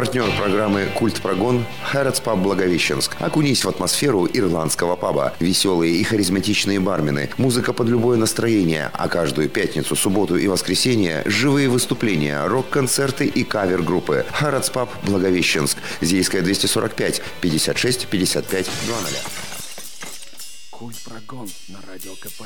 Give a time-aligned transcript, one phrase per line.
[0.00, 3.16] Партнер программы «Культ Прогон» Хэротс Паб Благовещенск.
[3.20, 5.34] Окунись в атмосферу ирландского паба.
[5.40, 7.28] Веселые и харизматичные бармены.
[7.36, 8.90] Музыка под любое настроение.
[8.94, 14.24] А каждую пятницу, субботу и воскресенье– живые выступления, рок-концерты и кавер-группы.
[14.32, 15.76] Хэротс Паб Благовещенск.
[16.00, 18.96] Зейская 245 56 55 00.
[20.70, 22.44] Культ Прогон на радио КП.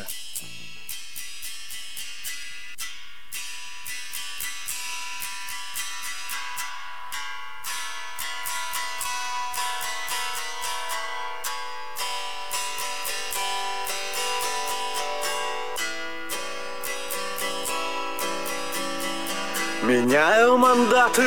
[19.94, 21.22] Меняю мандаты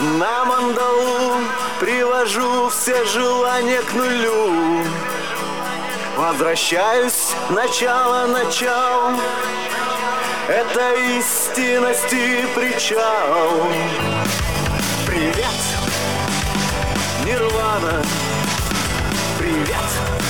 [0.00, 1.44] на мандалу
[1.78, 4.82] Привожу все желания к нулю.
[6.16, 9.20] Возвращаюсь начало начал.
[10.48, 13.60] Это истинности причал.
[15.06, 15.60] Привет,
[17.26, 18.02] Нирвана.
[19.38, 20.21] Привет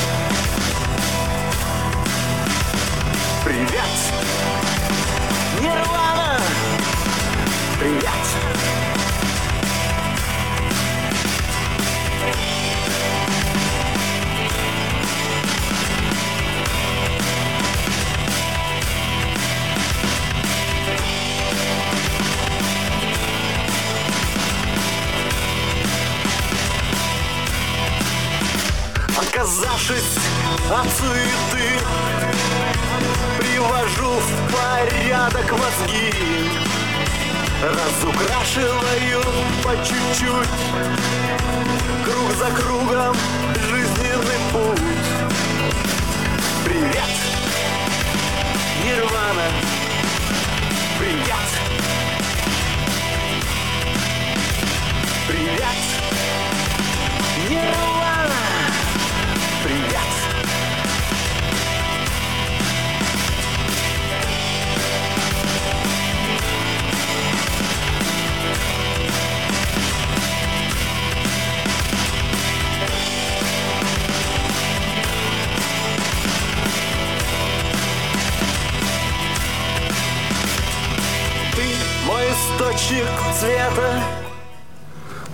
[82.33, 83.07] мой источник
[83.39, 84.03] цвета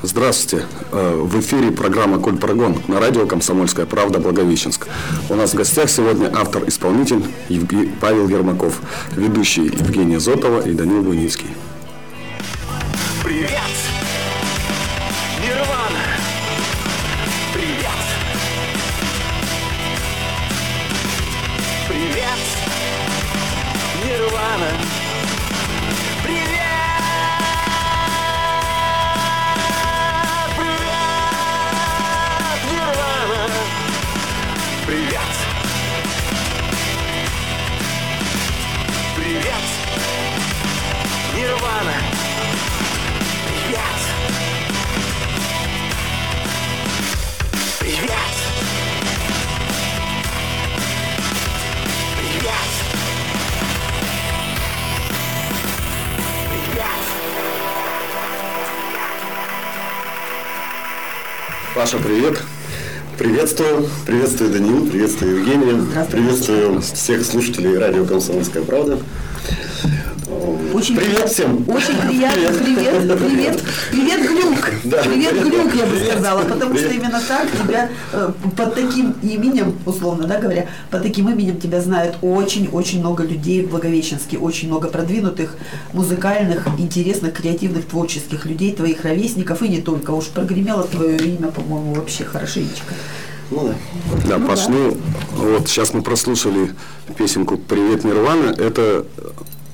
[0.03, 0.65] Здравствуйте.
[0.93, 4.87] Э, В эфире программа «Коль Прогон» на радио «Комсомольская правда» Благовещенск.
[5.29, 8.81] У нас в гостях сегодня автор-исполнитель Евге- Павел Ермаков,
[9.17, 11.49] ведущие Евгения Зотова и Данил Буницкий.
[13.25, 13.51] Привет,
[61.91, 62.39] Паша, привет.
[63.17, 63.89] Приветствую.
[64.05, 64.91] Приветствую, Данил.
[64.91, 66.05] Приветствую, Евгения.
[66.11, 68.99] Приветствую всех слушателей радио «Комсомольская правда».
[70.79, 71.69] Очень Привет всем.
[71.69, 72.53] Очень приятно.
[72.63, 74.71] Привет, привет, привет, Глюк.
[74.85, 75.03] Да.
[75.03, 76.13] Привет, Глюк, я бы Привет.
[76.13, 77.03] сказала, потому что Привет.
[77.03, 82.19] именно так тебя э, под таким именем, условно, да, говоря, под таким именем тебя знают
[82.23, 85.57] очень-очень много людей в Благовещенске, очень много продвинутых,
[85.93, 90.13] музыкальных, интересных, креативных, творческих людей, твоих ровесников и не только.
[90.13, 92.95] Уж прогремело твое имя, по-моему, вообще хорошенечко.
[93.51, 93.75] Ну
[94.23, 94.39] да.
[94.39, 94.97] Да, Паш, ну
[95.33, 96.71] вот сейчас мы прослушали
[97.17, 98.55] песенку «Привет, Нирвана».
[98.57, 99.05] Это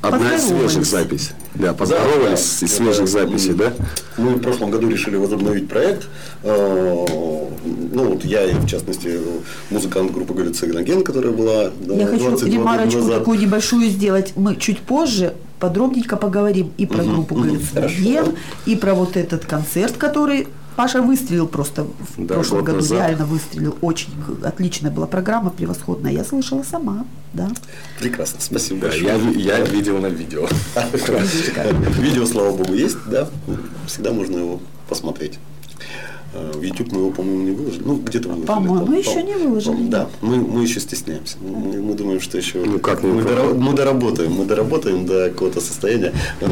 [0.08, 1.32] одна из свежих записей.
[1.54, 3.72] Да, поздоровались Да, из свежих Это, записей, да?
[4.16, 6.08] Мы в прошлом году решили возобновить проект.
[6.42, 7.06] Э,
[7.92, 9.18] Ну, вот я, и, в частности,
[9.70, 13.18] музыкант группы «Галицин Ген», которая была да, Я хочу 22 года ремарочку назад.
[13.20, 14.32] такую небольшую сделать.
[14.36, 18.34] Мы чуть позже подробненько поговорим и про группу Галицин,
[18.66, 21.90] и про вот этот концерт, который Паша выстрелил просто в
[22.26, 22.98] Да, прошлом год году, назад.
[22.98, 23.76] реально выстрелил.
[23.80, 24.10] Очень
[24.42, 26.12] отличная была программа, превосходная.
[26.12, 27.50] Я слышала сама, да.
[28.00, 29.32] Прекрасно, спасибо Да, большое.
[29.34, 30.48] я, я видел на видео.
[32.00, 33.28] Видео, слава богу, есть, да?
[33.86, 35.38] Всегда можно его посмотреть.
[36.34, 37.82] Э, В YouTube мы его, по-моему, не выложили.
[37.84, 38.46] Ну, где-то выложили.
[38.46, 41.36] По-моему, По- еще не выложили, по- Да, мы, мы еще стесняемся.
[41.40, 45.60] Мы, мы думаем, что еще Ну, как мы, дора- мы доработаем, мы доработаем до какого-то
[45.60, 46.46] состояния э,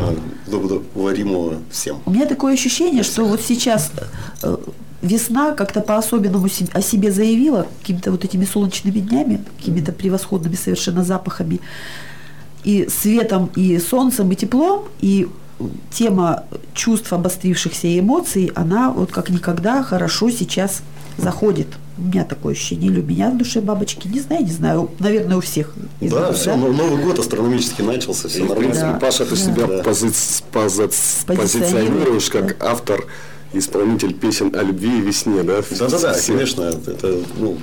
[0.46, 1.96] удовлетворимого всем.
[2.06, 3.92] У меня такое ощущение, что вот сейчас
[4.42, 4.56] э,
[5.02, 11.60] весна как-то по-особенному о себе заявила какими-то вот этими солнечными днями, какими-то превосходными совершенно запахами,
[12.64, 15.26] и светом, и солнцем, и теплом, и
[15.90, 16.44] тема
[16.74, 20.82] чувств обострившихся и эмоций, она вот как никогда хорошо сейчас
[21.18, 21.68] заходит.
[21.98, 25.36] У меня такое ощущение, или у меня в душе бабочки, не знаю, не знаю, наверное,
[25.36, 25.74] у всех.
[26.00, 28.60] из Да, нас, все, Новый год астрономически начался, все И, нормально.
[28.62, 28.98] принципе, Да.
[28.98, 29.36] Паша, ты Да.
[29.36, 29.82] себя Да.
[29.82, 30.88] пози- пози-
[31.26, 33.04] Позиционируешь, позиционируешь как автор,
[33.52, 35.62] исполнитель песен о любви и весне, да?
[35.78, 36.62] Да, да, да, Все- конечно.
[36.62, 37.56] Это, ну,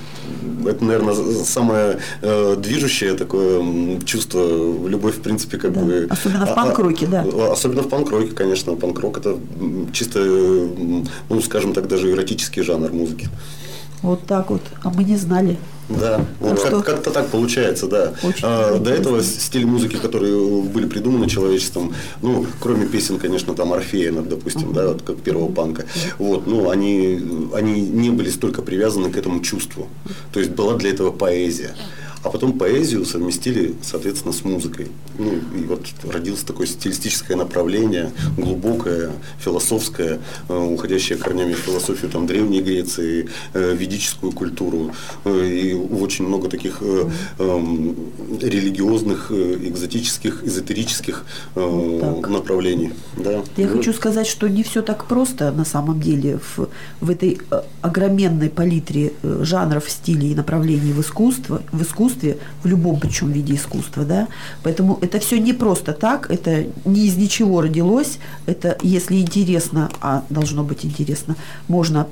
[0.66, 1.14] это, наверное,
[1.44, 4.40] самое э, движущее такое чувство,
[4.88, 5.80] любовь, в принципе, как Да.
[5.80, 6.06] бы.
[6.10, 7.24] Особенно в а- а- панк-роке, да.
[7.52, 8.74] Особенно в панк-роке, конечно.
[8.76, 9.36] Панк-рок это
[9.92, 13.28] чисто, ну, скажем так, даже эротический жанр музыки.
[14.02, 14.62] Вот так вот.
[14.82, 15.58] А мы не знали.
[15.88, 18.12] Да, Так как- как-то так получается, да.
[18.22, 21.92] Очень А, до этого стиль музыки, которые были придуманы человечеством,
[22.22, 25.84] ну, кроме песен, конечно, там Орфея, ну, допустим, да, вот как первого панка,
[26.18, 27.20] вот, ну, они,
[27.54, 29.88] они не были столько привязаны к этому чувству.
[30.32, 31.74] То есть была для этого поэзия.
[32.22, 34.88] А потом поэзию совместили, соответственно, с музыкой.
[35.18, 42.26] Ну, и вот родилось такое стилистическое направление, глубокое, философское, э, уходящее корнями в философию там,
[42.26, 44.92] Древней Греции, э, ведическую культуру.
[45.24, 46.82] Э, и очень много таких
[47.38, 47.96] эм,
[48.40, 51.24] религиозных, экзотических, эзотерических
[51.54, 52.28] так.
[52.28, 52.92] направлений.
[53.16, 53.42] Да.
[53.56, 56.68] Я Ну, хочу сказать, что не все так просто на самом деле в,
[57.00, 57.40] в этой
[57.80, 62.09] огроменной палитре жанров, стилей и направлений в искусство, в искусстве,
[62.62, 64.28] в любом причем виде искусства, да.
[64.62, 68.18] Поэтому это все не просто так, это не из ничего родилось.
[68.46, 71.36] Это, если интересно, а должно быть интересно,
[71.68, 72.06] можно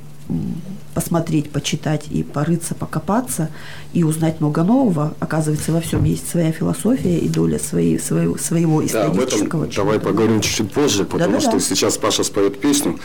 [0.95, 3.51] посмотреть, почитать и порыться, покопаться
[3.93, 5.15] и узнать много нового.
[5.21, 9.67] Оказывается, во всем есть своя философия и доля своей, своего, своего Да, об этом исторического.
[9.69, 11.59] давай поговорим чуть-чуть позже, потому Да-да-да.
[11.59, 12.99] что сейчас Паша споет песню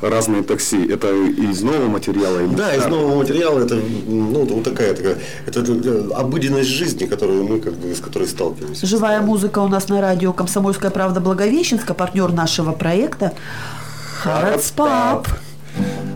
[0.00, 0.86] «Разные такси».
[0.86, 2.40] Это из нового материала?
[2.40, 3.74] или Да, из нового материала это
[4.06, 8.86] ну, вот такая, такая это, э, обыденность жизни, которую мы как бы с которой сталкиваемся.
[8.86, 13.34] Живая музыка у нас на радио «Комсомольская правда» Благовещенска, партнер нашего проекта
[14.22, 15.28] «Харадспап».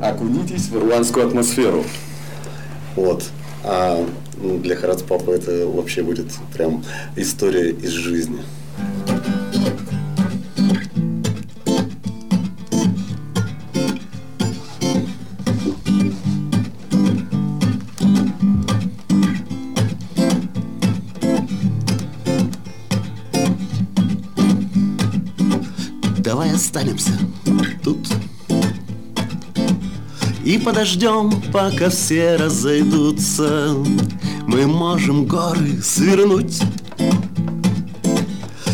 [0.02, 1.84] Окунитесь в ирландскую атмосферу.
[2.96, 3.25] Вот.
[3.64, 4.06] А
[4.40, 6.84] ну, для Харадспапа это вообще будет прям
[7.16, 8.40] история из жизни.
[26.19, 27.12] Давай останемся
[27.82, 28.06] тут
[30.48, 33.76] и подождем, пока все разойдутся.
[34.46, 36.62] Мы можем горы свернуть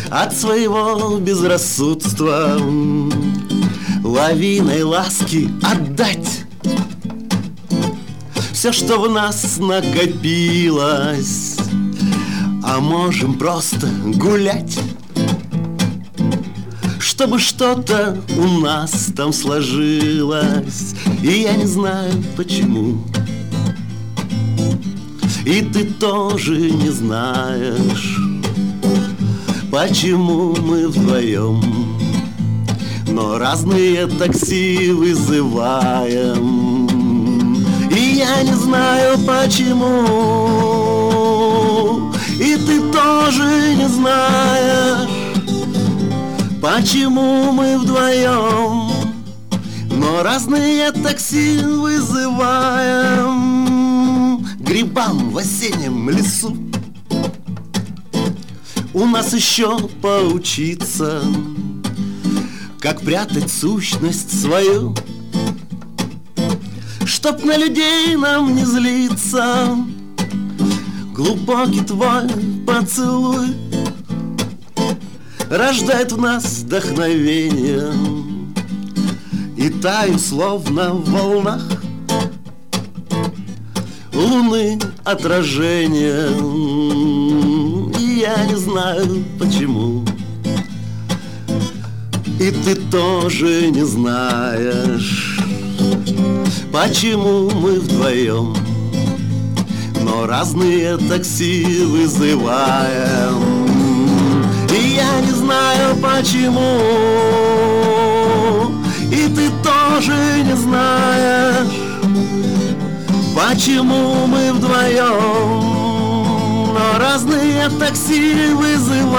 [0.08, 2.60] от своего безрассудства,
[4.04, 6.44] лавиной ласки отдать
[8.52, 11.56] все, что в нас накопилось,
[12.62, 14.78] а можем просто гулять
[17.00, 20.94] чтобы что-то у нас там сложилось
[21.24, 22.98] И я не знаю почему.
[25.46, 28.18] И ты тоже не знаешь
[29.70, 31.62] Почему мы вдвоем.
[33.08, 36.36] Но разные такси вызываем.
[37.90, 40.02] И я не знаю почему.
[42.38, 45.08] И ты тоже не знаешь
[46.60, 48.83] Почему мы вдвоем,
[49.96, 53.34] но разные такси вызываем.
[54.58, 56.56] Грибам в осеннем лесу.
[58.92, 61.22] У нас еще поучиться
[62.80, 64.94] Как прятать сущность свою.
[67.04, 69.76] Чтоб на людей нам не злиться.
[71.12, 72.28] Глубокий твой
[72.66, 73.54] поцелуй
[75.48, 78.33] рождает в нас вдохновение
[79.64, 81.62] И таю словно в волнах.
[84.12, 86.28] Луны отражение
[87.98, 90.04] И я не знаю почему.
[92.38, 95.38] И ты тоже не знаешь
[96.70, 98.54] Почему мы вдвоем.
[100.02, 103.66] Но разные такси вызываем.
[104.70, 107.14] И я не знаю почему.
[109.14, 109.43] И ты
[109.94, 111.72] тоже не знаешь
[113.36, 115.62] Почему мы вдвоем
[116.74, 119.14] Но разные такси вызываем.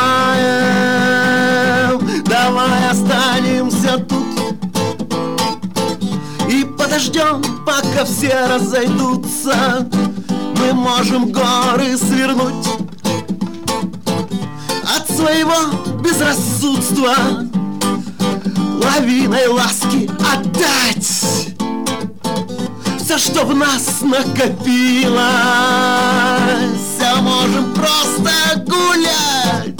[2.25, 4.25] Давай останемся тут
[6.49, 9.87] И подождем, пока все разойдутся.
[10.59, 12.67] Мы можем горы свернуть
[14.83, 15.55] От своего
[16.01, 17.15] безрассудства
[18.83, 20.14] Лавиной ласки
[20.65, 21.45] отдать
[22.99, 25.19] все, что в нас накопилось.
[27.01, 28.31] А можем просто
[28.65, 29.79] гулять.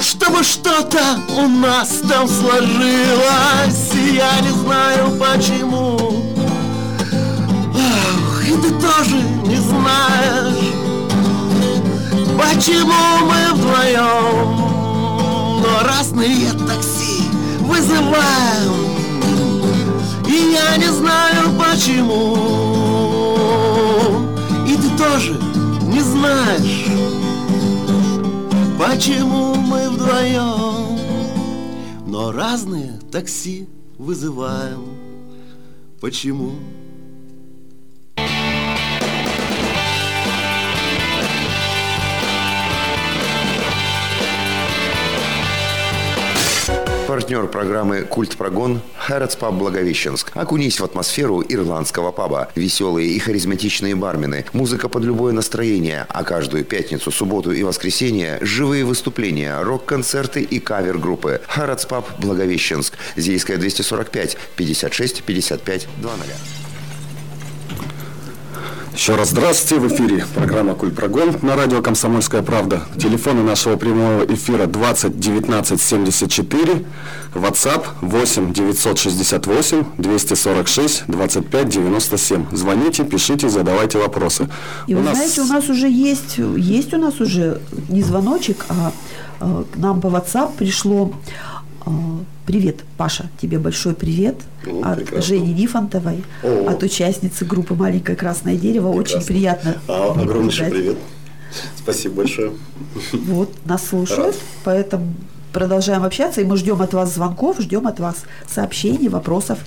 [0.00, 3.94] Чтобы что-то у нас там сложилось.
[3.94, 5.98] И я не знаю почему.
[7.74, 9.16] Ах, И ты тоже
[9.46, 10.74] не знаешь
[12.38, 12.92] Почему
[13.26, 14.56] мы вдвоем
[15.62, 17.24] Но разные такси
[17.60, 18.99] вызываем
[20.30, 22.36] и я не знаю почему.
[24.66, 25.34] И ты тоже
[25.82, 26.86] не знаешь
[28.80, 30.98] Почему мы вдвоем.
[32.06, 33.68] Но разные такси
[33.98, 34.96] вызываем.
[36.00, 36.52] Почему?
[47.10, 50.30] Партнер программы «Культ Прогон» Хэротс Паб Благовещенск.
[50.36, 52.52] Окунись в атмосферу ирландского паба.
[52.54, 54.44] Веселые и харизматичные бармены.
[54.52, 56.06] Музыка под любое настроение.
[56.08, 61.40] А каждую пятницу, субботу и воскресенье живые выступления, рок-концерты и кавер-группы.
[61.48, 62.94] Хэротс Паб Благовещенск.
[63.16, 66.69] Зейская 245 56 55 00.
[68.94, 69.80] Еще раз здравствуйте.
[69.80, 72.82] В эфире программа «Куль Прогон» на радио «Комсомольская правда».
[72.98, 76.84] Телефоны нашего прямого эфира 20 19 74,
[77.34, 82.46] WhatsApp 8 968 246 25 97.
[82.52, 84.48] Звоните, пишите, задавайте вопросы.
[84.88, 88.92] И вы знаете, у нас уже есть, есть у нас уже не звоночек, а
[89.40, 91.12] э, к нам по WhatsApp пришло
[92.46, 95.22] Привет, Паша, тебе большой привет Ну, от прекрасно.
[95.22, 96.70] Жени Нифонтовой, О.
[96.70, 98.88] от участницы группы «Маленькое красное дерево».
[98.88, 99.26] Очень Прекрасно.
[99.34, 99.74] приятно.
[99.88, 100.72] А, огромнейший наблюдать.
[100.72, 100.96] привет.
[101.78, 102.52] Спасибо большое.
[103.12, 104.36] Вот, нас слушают, Рад.
[104.64, 105.14] поэтому
[105.52, 108.16] продолжаем общаться, и мы ждем от вас звонков, ждем от вас
[108.48, 109.58] сообщений, вопросов.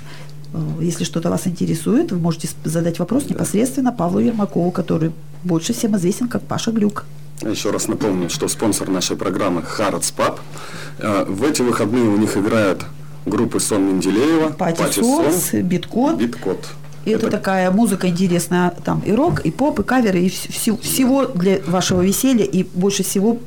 [0.54, 5.12] Э, Если что-то вас интересует, вы можете задать вопрос непосредственно Павлу Ермакову, который
[5.44, 7.06] больше всем известен как Паша Глюк.
[7.46, 10.40] Еще раз напомню, что спонсор нашей программы Харатс Паб.
[11.00, 12.86] Э, В эти выходные у них играют
[13.26, 16.18] группы Сон Менделеева, Пати Сорс, Биткот.
[16.18, 16.66] Биткот.
[17.06, 20.78] И это, такая музыка интересная, там и рок, и поп, и каверы, и вс- всю-
[20.78, 22.46] всего для вашего веселья.
[22.46, 23.40] И больше всего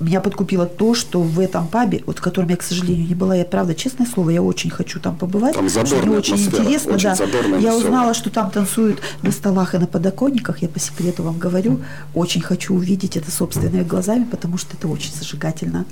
[0.00, 3.36] меня подкупило то, что в этом пабе, вот в котором я, к сожалению, не была,
[3.36, 5.54] я правда, честное слово, я очень хочу там побывать.
[5.54, 7.24] Там потому что мне очень интересно, очень да.
[7.24, 7.72] я весёлая.
[7.76, 11.80] узнала, что там танцуют на столах и на подоконниках, я по секрету вам говорю.
[12.14, 15.84] Очень хочу увидеть это собственными глазами, потому что это очень зажигательно.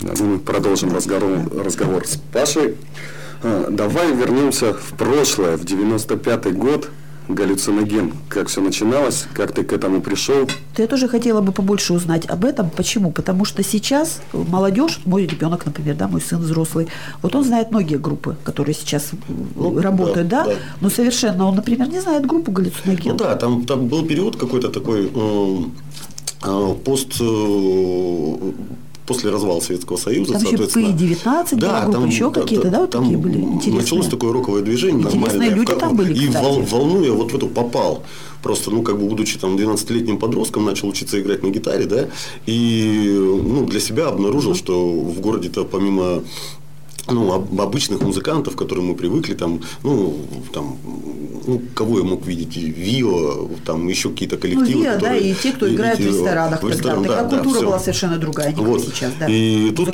[0.00, 2.76] Ну, мы продолжим разговор, разговор с Пашей.
[3.42, 6.88] А, Давай вернемся в прошлое, в 95-й год.
[7.28, 8.14] Галлюциноген.
[8.30, 10.48] Как все начиналось, как ты к этому пришел.
[10.78, 12.70] Я тоже хотела бы побольше узнать об этом.
[12.70, 13.10] Почему?
[13.12, 16.88] Потому что сейчас молодежь, мой ребенок, например, да, мой сын взрослый,
[17.20, 19.10] вот он знает многие группы, которые сейчас
[19.56, 20.56] Ну, работают, да, да, да.
[20.80, 23.12] но совершенно он, например, не знает группу галлюциноген.
[23.12, 25.58] Ну да, там, там был период какой-то такой э,
[26.44, 27.24] э, пост э,
[29.08, 30.86] после развала Советского Союза, Там еще соответственно.
[30.94, 33.80] P19 была группа, еще какие-то, да, вот там такие были интересные?
[33.82, 35.56] Началось такое роковое движение Интересные нормальное.
[35.56, 36.44] люди там были, И кстати.
[36.44, 38.02] вол- волну я вот в эту попал.
[38.42, 42.08] Просто, ну, как бы, будучи там 12-летним подростком, начал учиться играть на гитаре, да,
[42.46, 43.10] и,
[43.44, 46.22] ну, для себя обнаружил, что в городе-то помимо
[47.06, 50.14] ну, об- обычных музыкантов, к которым мы привыкли, там, ну,
[50.52, 50.76] там,
[51.46, 54.82] ну, кого я мог видеть, И Вио, там еще какие-то Ну, коллективы.
[54.82, 56.74] ВИА, да, которые- и те, кто играют в ресторанах тогда.
[56.76, 57.66] ресторан, Тогда да, да, культура всё.
[57.66, 58.82] была совершенно другая, не Вот.
[58.82, 59.26] сейчас, да.
[59.28, 59.92] И тут в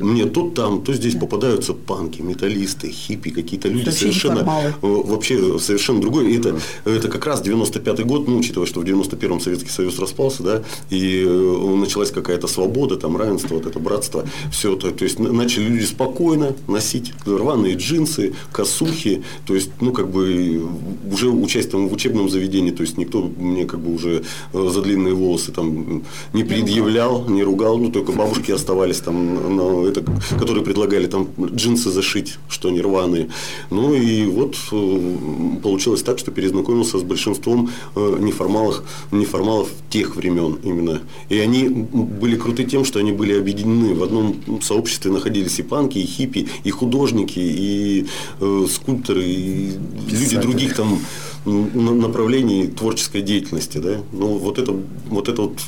[0.00, 4.74] мне тут там, то здесь попадаются панки, металлисты, хиппи, какие-то люди Вообще совершенно неформалы.
[4.82, 6.32] э, вообще совершенно другой.
[6.32, 10.42] И это, это как раз 95-й год, ну, учитывая, что в 91-м Советский Союз распался,
[10.42, 15.18] да, и э, началась какая-то свобода, там, равенство, вот это братство, все это, то есть
[15.18, 20.62] на- начали люди спокойно спокойно носить рваные джинсы, косухи, то есть, ну, как бы,
[21.10, 25.14] уже участием в учебном заведении, то есть, никто мне, как бы, уже э, за длинные
[25.14, 26.02] волосы там
[26.34, 30.04] не предъявлял, не ругал, ну, только бабушки оставались там, на это,
[30.38, 33.28] которые предлагали там джинсы зашить, что они рваные.
[33.70, 38.82] Ну, и вот э, получилось так, что перезнакомился с большинством э, неформалов,
[39.12, 41.00] неформалов тех времен именно.
[41.30, 43.94] И они были круты тем, что они были объединены.
[43.94, 48.06] В одном сообществе находились и панки, и хиппи, и художники, и
[48.40, 49.72] э, скульпторы, и
[50.10, 50.98] люди других там
[51.46, 53.78] м, направлений творческой деятельности.
[53.78, 53.98] Да?
[54.12, 54.74] Ну, вот это
[55.08, 55.58] вот, это вот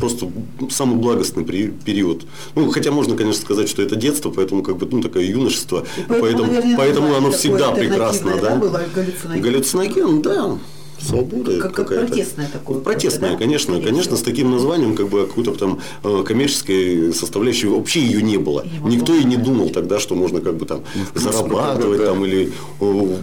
[0.00, 0.28] просто
[0.70, 2.26] самый благостный период.
[2.54, 6.46] Ну, хотя можно, конечно, сказать, что это детство, поэтому как бы ну такое юношество, поэтому,
[6.46, 8.56] наверное, поэтому оно всегда прекрасно, да?
[8.56, 9.42] было галлюциноген?
[9.42, 10.58] Галлюциноген, да.
[11.02, 13.44] Свобода Как- как протестное такое Протестное, какое-то, да?
[13.44, 13.74] конечно.
[13.74, 18.36] Скорее Конечно, с таким названием, как бы какой-то там э, коммерческой составляющей вообще ее не
[18.36, 18.64] было.
[18.80, 20.82] Могло Никто и не думал тогда, что можно как бы там
[21.14, 22.52] зарабатывать там или,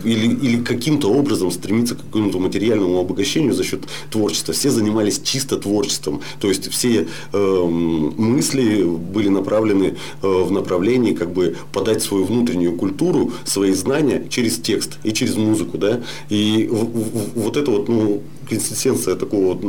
[0.04, 3.82] или, или каким-то образом стремиться к какому-то материальному обогащению за счет
[4.12, 4.54] творчества.
[4.54, 6.22] Все занимались чисто творчеством.
[6.40, 12.76] То есть все э, мысли были направлены э, в направлении как бы подать свою внутреннюю
[12.76, 16.02] культуру, свои знания через текст и через музыку, да.
[16.30, 19.60] И в- в- вот это вот, ну, консистенция такого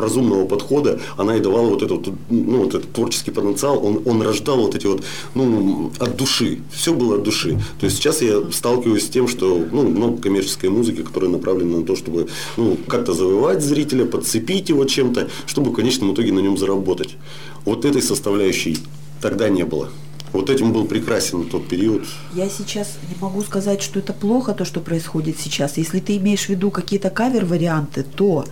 [0.00, 4.58] разумного подхода, она и давала вот этот, ну, вот этот творческий потенциал, он, он рождал
[4.58, 5.02] вот эти вот,
[5.34, 6.60] ну, от души.
[6.72, 7.58] Все было от души.
[7.80, 11.84] То есть сейчас я сталкиваюсь с тем, что, ну, много коммерческой музыки, которая направлена на
[11.84, 16.56] то, чтобы, ну, как-то завоевать зрителя, подцепить его чем-то, чтобы в конечном итоге на нем
[16.56, 17.16] заработать.
[17.64, 18.78] Вот этой составляющей
[19.20, 19.90] тогда не было.
[20.32, 22.04] Вот этим был прекрасен тот период.
[22.34, 25.76] Я сейчас не могу сказать, что это плохо, то, что происходит сейчас.
[25.76, 28.46] Если ты имеешь в виду какие-то кавер-варианты, то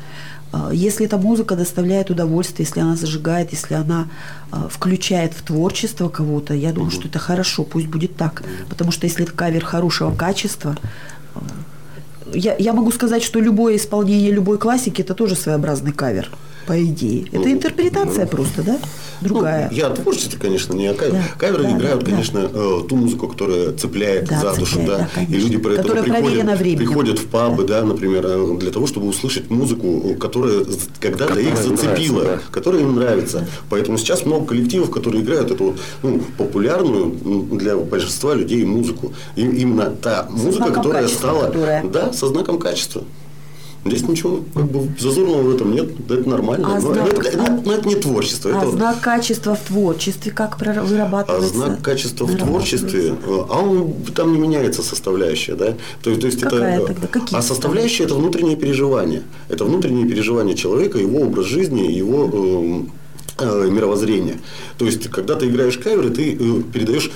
[0.52, 4.08] э, если эта музыка доставляет удовольствие, если она зажигает, если она
[4.52, 8.42] э, включает в творчество кого-то, я думаю, что это хорошо, пусть будет так.
[8.68, 10.76] Потому что если это кавер хорошего качества,
[11.34, 11.40] э,
[12.34, 16.30] я, я могу сказать, что любое исполнение любой классики это тоже своеобразный кавер,
[16.66, 17.26] по идее.
[17.32, 18.78] Это интерпретация просто, да?
[19.20, 19.68] Другая.
[19.70, 21.18] Ну, я о творчестве, конечно, не о кавере.
[21.18, 24.88] Да, Каверы да, играют, да, конечно, э, ту музыку, которая цепляет Да, за душу, цепляет,
[24.88, 24.98] да.
[24.98, 25.34] да, конечно.
[25.34, 26.78] И люди поэтому Которая проверена приходят, временем.
[26.86, 30.64] приходят в пабы, да, например, э, для того, чтобы услышать музыку, которая
[31.00, 33.46] когда-то Которая их зацепила, нравится, которая им нравится.
[33.68, 37.10] Поэтому сейчас много коллективов, которые играют эту ну, популярную
[37.52, 39.12] для большинства людей музыку.
[39.36, 43.02] И именно та музыка, которая качества, стала, которая- да, со знаком качества.
[43.84, 46.68] Здесь ничего как бы зазорного в этом нет, это нормально.
[46.70, 48.50] А но, знак- это, это- но это не творчество.
[48.52, 51.54] А это вот- знак качества в творчестве как а вырабатывается?
[51.54, 53.14] знак качества в творчестве, э,
[53.48, 55.74] а он там не меняется составляющая, да?
[56.02, 57.06] То, то есть Какая это, тогда?
[57.06, 62.92] Какие а составляющая это внутреннее переживание, это внутреннее переживание человека, его образ жизни, его эм,
[63.38, 64.38] мировоззрение.
[64.78, 67.10] То есть, когда ты играешь каверы, ты э, передаешь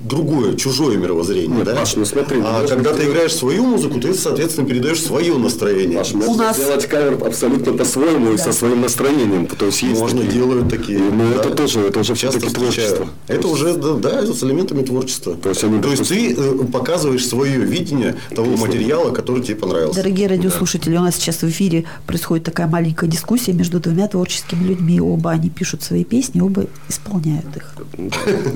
[0.00, 1.74] другое, чужое мировоззрение, Нет, да?
[1.74, 5.98] Паш, ну смотри, а когда ты играешь свою музыку, ты, соответственно, передаешь свое настроение.
[5.98, 9.46] Паш, можно нас- сделать кавер абсолютно по-своему и со своим настроением.
[9.46, 10.98] То есть есть Можно такие- делают такие.
[10.98, 11.40] Ну, да.
[11.40, 13.08] это тоже, это уже часто творчество.
[13.26, 15.34] Это уже, да, да, это с элементами творчества.
[15.34, 19.96] То есть они, ты э, показываешь свое видение того материала, который тебе понравился.
[19.96, 25.00] Дорогие радиослушатели, у нас сейчас в эфире происходит такая маленькая дискуссия между двумя творческими людьми.
[25.00, 27.74] Оба они пишут свои песни, оба исполняют их.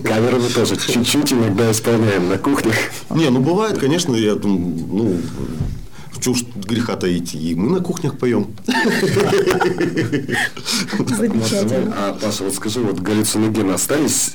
[0.04, 2.74] Каверы мы тоже чуть-чуть иногда исполняем на кухнях.
[3.10, 5.20] Не, ну бывает, конечно, я думаю, ну,
[6.12, 8.48] в чушь греха таить, и мы на кухнях поем.
[10.98, 11.94] Замечательно.
[11.96, 14.34] А, Паша, вот скажи, вот галлюциногены остались,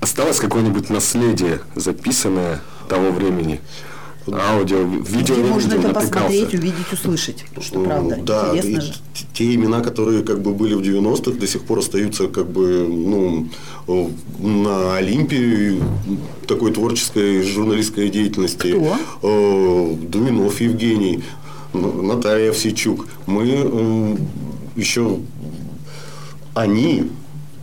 [0.00, 3.60] осталось какое-нибудь наследие, записанное того времени?
[4.32, 7.44] Аудио, видео Где можно видел, это посмотреть, увидеть, услышать.
[7.60, 8.94] Что, правда, да, интересно же.
[9.32, 13.48] те имена, которые как бы были в 90-х, до сих пор остаются как бы ну,
[14.38, 15.80] на Олимпе
[16.46, 18.72] такой творческой журналистской деятельности.
[18.72, 19.96] Кто?
[20.10, 21.22] Думинов Евгений,
[21.72, 23.06] Наталья Овсичук.
[23.26, 24.16] Мы э,
[24.76, 25.18] еще
[26.54, 27.10] они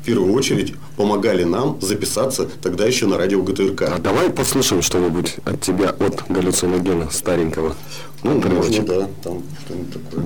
[0.01, 3.99] в первую очередь помогали нам записаться тогда еще на радио А ГТРК.
[4.01, 7.75] давай послушаем что-нибудь от тебя, от галлюциногена старенького.
[8.23, 10.25] Ну, можно, да, там что-нибудь такое.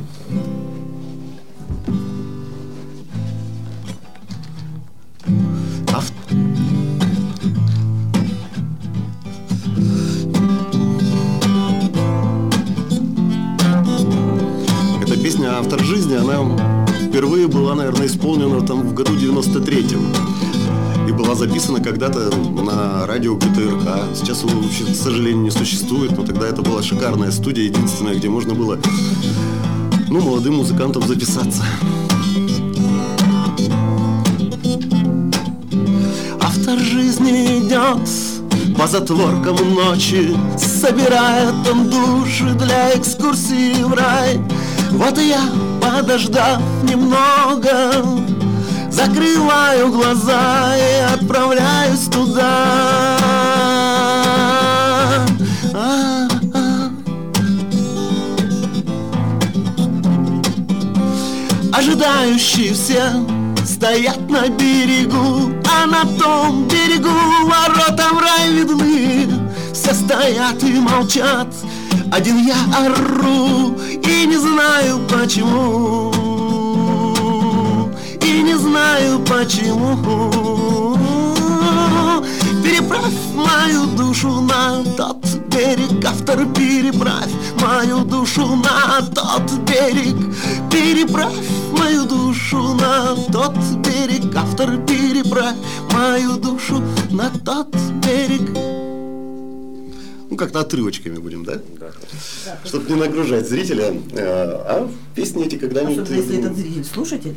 [5.94, 6.12] Ав-
[15.02, 20.37] Эта песня «Автор жизни», она впервые была, наверное, исполнена там в году 93-м.
[21.28, 24.16] Была записана когда-то на радио ГТРК.
[24.16, 28.30] Сейчас его, вообще, к сожалению, не существует, но тогда это была шикарная студия, единственная, где
[28.30, 28.80] можно было
[30.08, 31.66] ну, молодым музыкантам записаться.
[36.40, 44.40] Автор жизни идет по затворкам ночи Собирает он души для экскурсии в рай
[44.92, 45.42] Вот и я,
[45.82, 48.27] подождав немного
[48.98, 53.16] Закрываю глаза и отправляюсь туда.
[61.72, 63.12] Ожидающие все
[63.64, 67.10] стоят на берегу А на том берегу
[67.44, 69.28] ворота в рай видны.
[69.74, 71.54] Все стоят и молчат.
[72.12, 76.27] Один я ору и не знаю почему
[78.58, 79.98] знаю почему
[82.64, 90.16] Переправь мою душу на тот берег Автор, переправь мою душу на тот берег
[90.72, 91.34] Переправь
[91.72, 95.56] мою душу на тот берег Автор, переправь
[95.92, 98.50] мою душу на тот берег
[100.30, 101.62] ну, как-то отрывочками будем, да?
[101.80, 101.92] Да.
[102.66, 103.94] Чтобы не нагружать зрителя.
[104.14, 106.00] А, а песни эти когда-нибудь...
[106.00, 107.36] Особенно если этот зритель слушатель.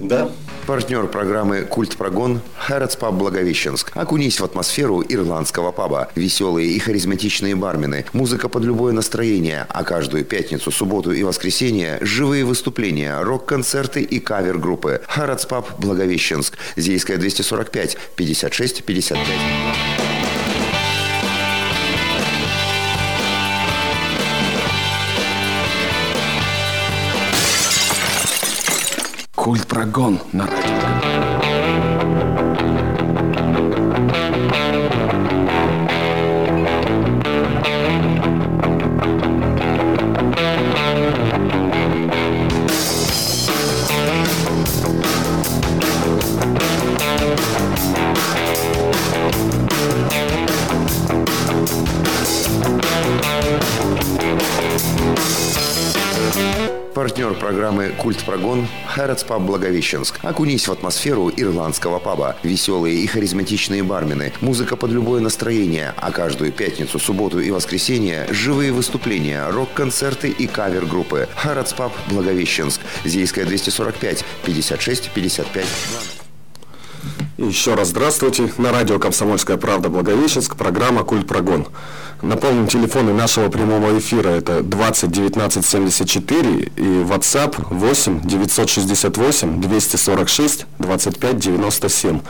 [0.00, 0.30] Да.
[0.66, 3.92] Партнер программы «Культ Прогон» Хэротс Паб Благовещенск.
[3.94, 6.08] Окунись в атмосферу ирландского паба.
[6.14, 8.06] Веселые и харизматичные бармены.
[8.12, 9.66] Музыка под любое настроение.
[9.68, 15.02] А каждую пятницу, субботу и воскресенье живые выступления, рок-концерты и кавер-группы.
[15.06, 16.56] Хэротс Паб Благовещенск.
[16.76, 20.09] Зейская 245 56 55.
[29.40, 30.90] Культ прогон на радио.
[57.00, 60.18] Партнер программы «Культ Прогон» Хэротс Паб Благовещенск.
[60.22, 62.36] Окунись в атмосферу ирландского паба.
[62.42, 64.34] Веселые и харизматичные бармены.
[64.42, 65.94] Музыка под любое настроение.
[65.96, 71.26] А каждую пятницу, субботу и воскресенье живые выступления, рок-концерты и кавер-группы.
[71.36, 72.82] Хэротс Паб Благовещенск.
[73.06, 75.66] Зейская 245 56 55.
[77.38, 78.52] И еще раз здравствуйте.
[78.58, 80.54] На радио «Комсомольская правда» Благовещенск.
[80.54, 81.66] Программа «Культ Прогон».
[82.22, 91.38] Напомним, телефоны нашего прямого эфира это 20 19 74 и WhatsApp 8 968 246 25
[91.38, 92.20] 97.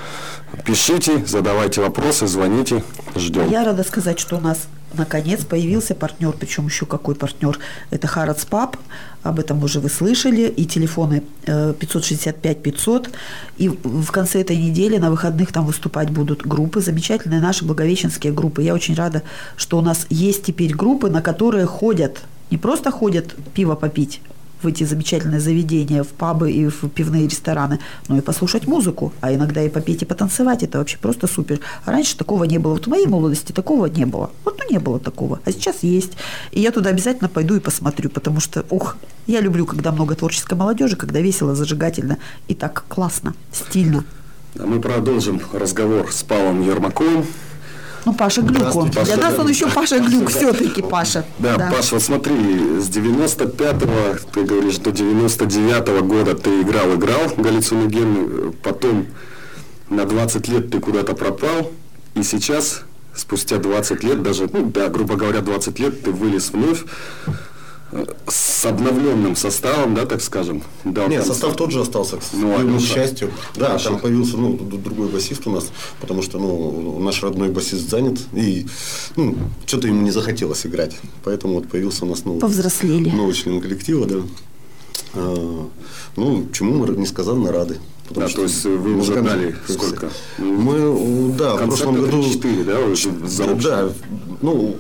[0.64, 2.84] Пишите, задавайте вопросы, звоните,
[3.16, 3.50] ждем.
[3.50, 7.58] Я рада сказать, что у нас наконец появился партнер, причем еще какой партнер.
[7.90, 8.76] Это Харадс Паб,
[9.22, 13.10] об этом уже вы слышали, и телефоны э, 565-500.
[13.58, 18.62] И в конце этой недели на выходных там выступать будут группы, замечательные наши благовещенские группы.
[18.62, 19.22] Я очень рада,
[19.56, 24.20] что у нас есть теперь группы, на которые ходят, не просто ходят пиво попить,
[24.62, 29.34] в эти замечательные заведения, в пабы и в пивные рестораны, но и послушать музыку, а
[29.34, 30.62] иногда и попеть и потанцевать.
[30.62, 31.60] Это вообще просто супер.
[31.84, 32.72] Раньше такого не было.
[32.72, 34.30] Вот в моей молодости такого не было.
[34.44, 35.40] Вот ну не было такого.
[35.44, 36.12] А сейчас есть.
[36.52, 38.96] И я туда обязательно пойду и посмотрю, потому что, ух,
[39.26, 42.18] я люблю, когда много творческой молодежи, когда весело, зажигательно
[42.48, 44.04] и так классно, стильно.
[44.58, 47.24] А мы продолжим разговор с Павлом Ермаковым.
[48.04, 48.90] Ну, Паша Глюк он.
[48.90, 51.24] Для нас он еще Паша Глюк, все-таки Паша.
[51.38, 52.34] Да, Паша, вот смотри,
[52.78, 59.06] с 95-го, ты говоришь, до 99-го года ты играл, играл галлюциноген, потом
[59.88, 61.70] на 20 лет ты куда-то пропал,
[62.14, 62.82] и сейчас,
[63.14, 66.84] спустя 20 лет, даже, ну, да, грубо говоря, 20 лет, ты вылез вновь
[68.28, 70.62] с обновленным составом, да, так скажем.
[70.84, 73.30] Да, Нет, там- состав тот же остался, к Ну, счастью.
[73.56, 73.90] Да, Хорошо.
[73.90, 78.66] там появился ну, другой басист у нас, потому что ну, наш родной басист занят, и
[79.16, 80.96] ну, что-то ему не захотелось играть.
[81.24, 83.10] Поэтому вот появился у нас новый, Повзрослели.
[83.10, 84.16] новый член коллектива, да.
[85.14, 85.68] А,
[86.16, 87.78] ну, чему мы несказанно рады.
[88.08, 90.10] потому Да, что то есть вы уже дали сколько?
[90.38, 92.22] Мы, да, в прошлом году...
[92.22, 93.64] 3-4, да, за да, общий?
[93.68, 93.88] да,
[94.42, 94.76] ну,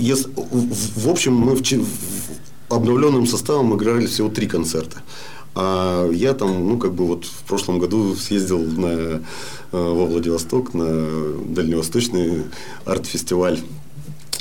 [0.00, 0.28] ес-
[0.96, 1.84] в, общем, мы в, в
[2.74, 5.02] обновленным составом играли всего три концерта.
[5.54, 9.20] А я там, ну, как бы вот в прошлом году съездил на, э,
[9.72, 10.86] во Владивосток на
[11.48, 12.42] дальневосточный
[12.84, 13.58] арт-фестиваль.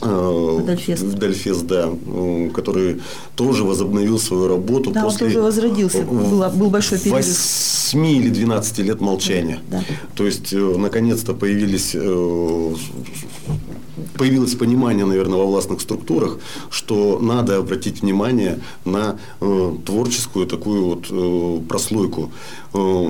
[0.02, 1.04] э, Дальфест.
[1.18, 3.02] Дальфест, да, э, который
[3.36, 5.28] тоже возобновил свою работу Да, он после...
[5.28, 6.04] тоже возродился.
[6.04, 7.26] Было- был большой перерыв.
[7.26, 9.60] вось- 8 или 12 лет молчания.
[9.72, 9.84] Да.
[10.16, 11.96] То есть, наконец-то появились
[14.20, 21.06] появилось понимание, наверное, во властных структурах, что надо обратить внимание на э, творческую такую вот
[21.10, 22.30] э, прослойку.
[22.74, 23.08] Э,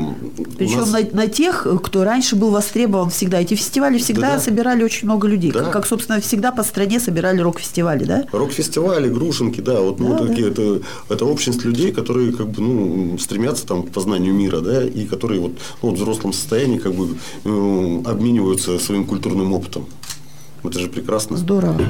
[0.57, 3.41] Причем нас- на, на тех, кто раньше был востребован всегда.
[3.41, 4.39] Эти фестивали всегда Да-да.
[4.39, 5.51] собирали очень много людей.
[5.51, 5.63] Да.
[5.63, 8.25] Как, как, собственно, всегда по стране собирали рок-фестивали, да?
[8.31, 13.17] Рок-фестивали, грушинки, да, вот ну, Да, такие, Это, это общность людей, которые как бы ну,
[13.17, 16.93] стремятся там, к познанию мира, да, и которые вот, ну, вот в взрослом состоянии как
[16.93, 19.87] бы э, обмениваются своим культурным опытом.
[20.63, 21.37] Это же прекрасно.
[21.37, 21.81] Здорово.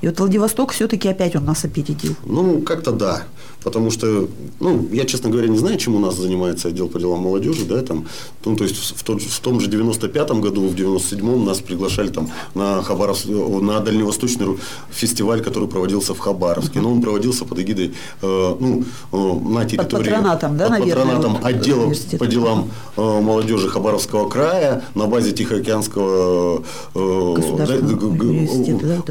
[0.00, 2.14] И вот Владивосток все-таки опять он нас опередил.
[2.24, 3.22] Ну, как-то да.
[3.62, 4.26] Потому что,
[4.58, 7.82] ну, я, честно говоря, не знаю, чем у нас занимается отдел по делам молодежи, да,
[7.82, 8.06] там,
[8.46, 12.30] ну, то есть в, тот- в том же 95-м году, в 97-м нас приглашали там
[12.54, 14.56] на Хабаровск, на дальневосточный
[14.90, 16.80] фестиваль, который проводился в Хабаровске.
[16.80, 20.04] Но он проводился под эгидой, э, ну, э, на территории...
[20.04, 25.32] патронатом, да, под наверное, патронатом вот, отдела по делам э, молодежи Хабаровского края на базе
[25.32, 26.62] Тихоокеанского
[26.94, 29.10] э, Государственного г- университета, да, вот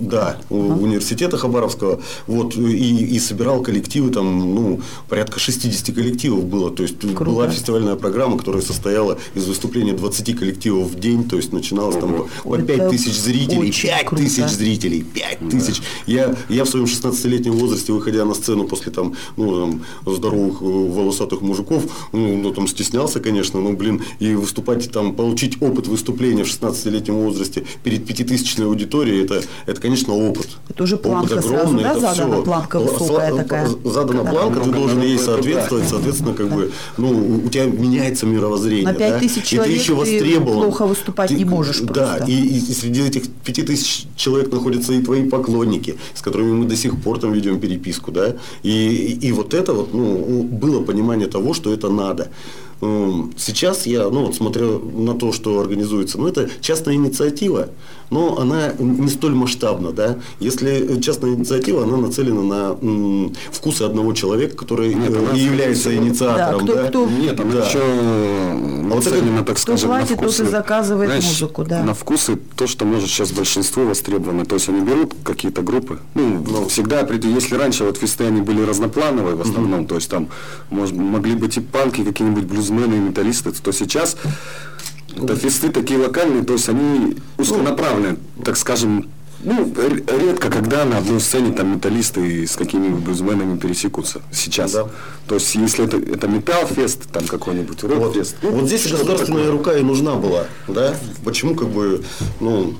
[0.00, 6.70] да, у- университета Хабаровского, вот, и, и собирал коллективы, там, ну, порядка 60 коллективов было,
[6.70, 7.24] то есть Круто.
[7.24, 12.14] была фестивальная программа, которая состояла из выступления 20 коллективов в день, то есть начиналось там
[12.14, 14.22] по- по Это 5 тысяч зрителей, очень 5 круто.
[14.24, 15.82] тысяч зрителей, 5 тысяч.
[16.06, 20.64] Я, я в своем 16-летнем возрасте, выходя на сцену после там, ну, там, здоровых э,
[20.64, 26.44] волосатых мужиков, ну, ну, там стеснялся, конечно, но, блин, и выступать там, получить опыт выступления
[26.44, 30.48] в 16-летнем возрасте перед пятитысячной аудиторией, это, это, конечно, опыт.
[30.68, 32.34] Это уже Опыт планка сразу, огромный, да, это задана?
[32.34, 32.42] всё.
[32.44, 33.68] Планка Э, высокая сла- такая.
[33.84, 34.30] Задана Да.
[34.30, 35.90] планка, ты должен ей соответствовать, да.
[35.90, 38.84] соответственно, как бы, ну, у тебя меняется мировоззрение.
[38.84, 39.18] На пять да?
[39.18, 40.62] тысяч И ты человек еще ты востребован.
[40.62, 42.24] плохо выступать не можешь Да, просто.
[42.26, 46.64] и, и- и среди этих пяти тысяч человек находятся и твои поклонники, с которыми мы
[46.66, 50.82] до сих пор там ведем переписку, да, и, и, и вот это вот, ну, было
[50.82, 52.28] понимание того, что это надо.
[53.36, 57.68] Сейчас я, ну, вот смотря на то, что организуется, ну, это частная инициатива,
[58.10, 60.16] но она не столь масштабна, да.
[60.40, 66.66] Если частная инициатива, она нацелена на м, вкусы одного человека, который Нет, э, является инициатором,
[66.66, 66.88] Да, кто- да.
[66.88, 67.64] кто- Нет, она Да.
[67.66, 70.50] еще вот это- нацелена, так скажем, платит, на тот и вкусы.
[70.50, 71.82] заказывает музыку, да.
[71.84, 74.44] На вкусы то, что может сейчас большинство востребовано.
[74.44, 76.00] То есть они берут какие-то группы.
[76.14, 80.28] Ну, всегда, при- если раньше вот фесты они были разноплановые в основном, то есть там
[80.70, 84.16] может, могли быть и панки, какие-нибудь блюзмены, и металлисты, то сейчас
[85.16, 89.08] это фесты такие локальные, то есть они узконаправленные, так скажем,
[89.44, 89.74] ну,
[90.06, 94.72] редко, когда на одной сцене там металлисты с какими-нибудь блюзменами пересекутся сейчас.
[94.72, 94.86] Да.
[95.26, 98.36] То есть, если это, это металл-фест, там какой-нибудь Вот, рок-фест.
[98.42, 99.50] ну, вот здесь государственная такое.
[99.58, 100.94] рука и нужна была, да?
[101.24, 102.04] Почему как бы,
[102.38, 102.74] ну,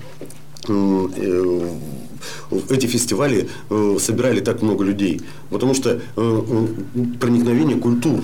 [0.68, 1.68] м, э,
[2.70, 5.20] эти фестивали э, собирали так много людей?
[5.50, 6.66] Потому что э, э,
[7.18, 8.22] проникновение культур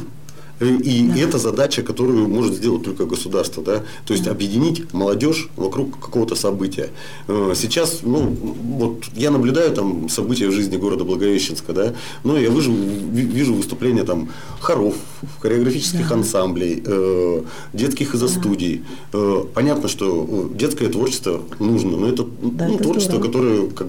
[0.60, 6.34] И это задача, которую может сделать только государство, да, то есть объединить молодежь вокруг какого-то
[6.34, 6.90] события.
[7.28, 8.36] Э, Сейчас, ну,
[8.78, 11.94] вот я наблюдаю там события в жизни города Благовещенска, да,
[12.24, 14.94] но я вижу, ви- вижу выступления там хоров,
[15.40, 17.42] хореографических ансамблей, э,
[17.72, 18.82] детских изо-студий.
[19.12, 23.26] Э, Понятно, что детское творчество нужно, но это, Да, ну, это творчество, здорово.
[23.26, 23.86] которое как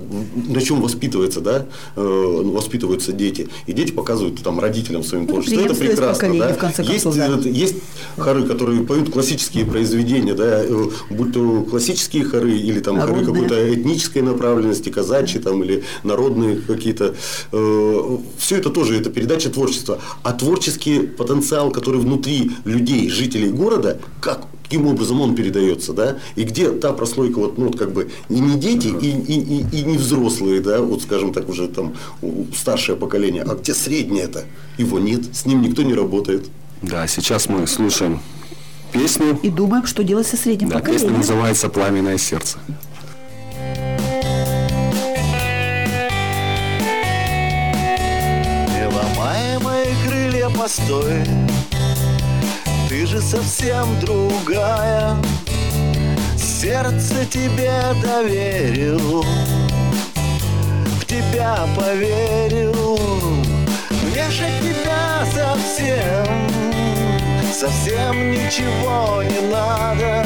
[0.48, 3.48] на чем воспитывается, да, э, воспитываются дети.
[3.68, 5.66] И дети показывают там родителям своим Ну, творчеством.
[5.66, 6.59] Это прекрасно, да.
[6.60, 7.50] В конце есть, концов, да.
[7.50, 7.76] э, есть
[8.18, 13.44] хоры, которые поют классические произведения, да, э, будь то классические хоры или там хоры Народные.
[13.48, 17.16] какой-то этнической направленности, казачьи там или народные какие-то.
[18.38, 20.00] все это тоже это передача творчества.
[20.24, 26.44] А творческий потенциал, который внутри людей, жителей города, как каким образом он передается, да, и
[26.44, 29.84] где та прослойка, вот, ну, вот как бы, и не дети, и, и, и, и
[29.84, 31.96] не взрослые, да, вот, скажем так, уже там
[32.56, 34.44] старшее поколение, а где среднее это?
[34.78, 36.50] Его нет, с ним никто не работает.
[36.84, 38.20] Да, сейчас мы слушаем
[38.94, 39.40] песню.
[39.42, 41.18] И думаем, что делать со средним Да, песня поколением.
[41.18, 42.60] называется «Пламенное сердце».
[48.78, 51.26] Не крылья, постой
[52.90, 55.16] Ты же совсем другая.
[56.36, 57.72] Сердце тебе
[58.02, 59.24] доверил
[61.00, 63.00] В тебя поверил.
[64.02, 66.50] Мне же тебя совсем
[67.54, 70.26] Совсем ничего не надо.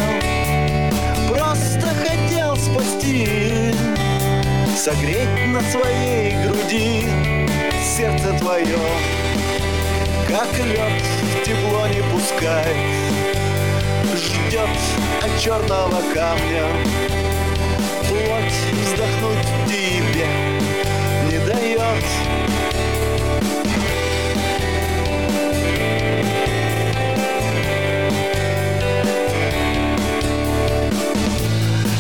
[1.28, 3.74] Просто хотел спасти
[4.74, 7.10] Согреть на своей груди
[7.98, 8.80] сердце твое
[10.34, 11.04] как лед
[11.46, 12.76] тепло не пускай
[14.16, 14.68] Ждет
[15.22, 16.66] от черного камня.
[18.10, 20.28] Плоть вздохнуть тебе
[21.30, 22.04] не дает.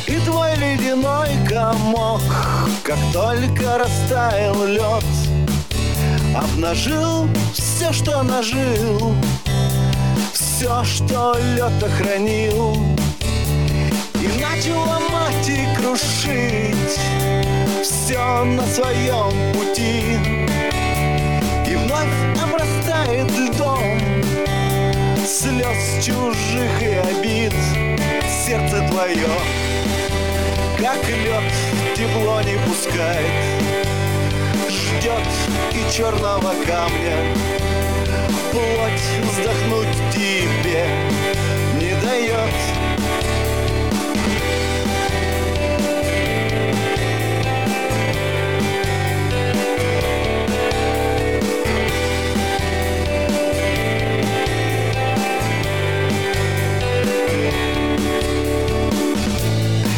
[0.08, 2.22] И твой ледяной комок
[2.84, 5.06] Как только растаял лед
[6.36, 7.28] Обнажил
[7.84, 9.13] все, что нажил,
[10.32, 12.78] все, что лед охранил,
[14.22, 17.00] И начал ломать и крушить
[17.84, 20.17] все на своем пути.
[21.67, 24.00] И вновь обрастает льдом
[25.26, 27.54] слез чужих и обид.
[28.46, 29.28] Сердце твое,
[30.80, 31.52] как лед
[31.98, 33.63] тепло не пускает,
[34.69, 35.28] ждет
[35.74, 37.17] и черного камня,
[38.54, 40.86] плоть вздохнуть тебе
[41.80, 42.54] не дает.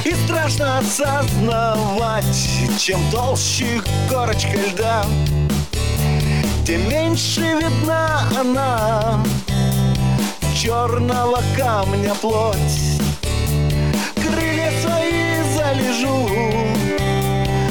[0.05, 2.23] И страшно осознавать,
[2.79, 5.05] чем толще корочка льда,
[6.65, 9.23] тем меньше видна она.
[10.55, 12.57] Черного камня плоть.
[14.15, 16.27] Крылья свои залежу,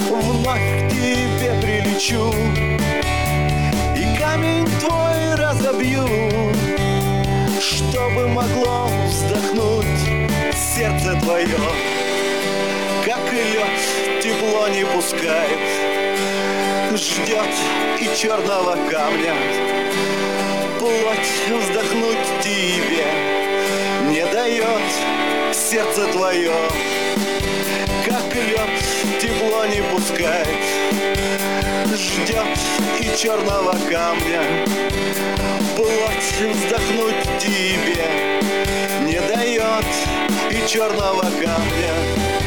[0.09, 2.33] вновь к тебе прилечу,
[3.97, 6.07] и камень твой разобью,
[7.61, 11.59] чтобы могло вздохнуть сердце твое,
[13.05, 15.94] как лед тепло не пускает,
[16.97, 17.49] ждет
[17.99, 19.35] и черного камня,
[20.79, 23.05] плоть вздохнуть тебе
[24.11, 24.83] не дает
[25.53, 26.55] сердце твое,
[28.05, 30.47] как лед тепло не пускает,
[31.93, 32.59] ждет
[33.01, 34.43] и черного камня,
[35.77, 38.07] плоть вздохнуть тебе
[39.03, 39.85] не дает
[40.51, 42.44] и черного камня,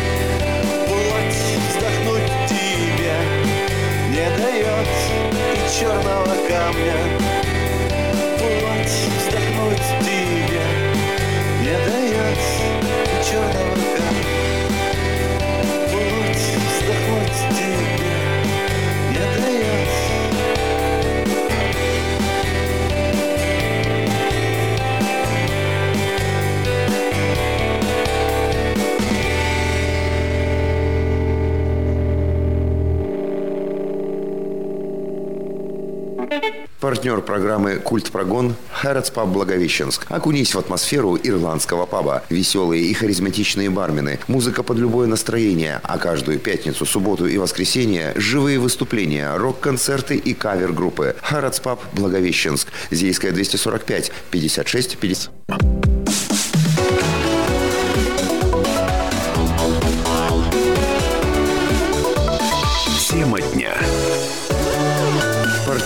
[5.70, 6.96] черного камня,
[8.38, 10.64] плоть вздохнуть тебе
[11.62, 12.07] не дает
[36.88, 40.06] Партнер программы «Культ Прогон» Хэротс Паб Благовещенск.
[40.08, 42.24] Окунись в атмосферу ирландского паба.
[42.30, 44.20] Веселые и харизматичные бармены.
[44.30, 45.82] Музыка под любое настроение.
[45.84, 51.18] А каждую пятницу, субботу и воскресенье живые выступления, рок-концерты и кавер-группы.
[51.24, 52.70] Хэротс Паб Благовещенск.
[52.90, 55.87] Зейская 245 56 50.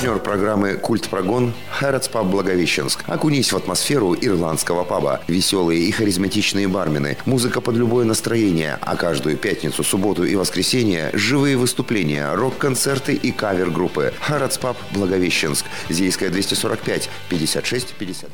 [0.02, 3.04] Партнер программы «Культ Прогон» Хэротс Паб Благовещенск.
[3.06, 5.22] Окунись в атмосферу ирландского паба.
[5.28, 7.18] Веселые и харизматичные бармены.
[7.28, 8.80] Музыка под любое настроение.
[8.82, 14.12] А каждую пятницу, субботу и воскресенье живые выступления, рок-концерты и кавер-группы.
[14.22, 15.68] Хэротс Паб Благовещенск.
[15.88, 18.30] Зейская 245 56 50.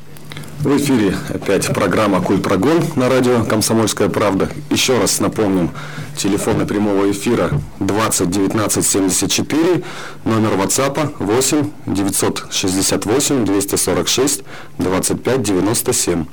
[0.60, 4.48] В эфире опять программа «Культ Прогон» на радио «Комсомольская правда».
[4.70, 5.70] Еще раз напомним,
[6.16, 9.82] телефоны прямого эфира 20 19 74,
[10.24, 14.42] номер WhatsApp 8 968 246
[14.78, 16.24] 25 97.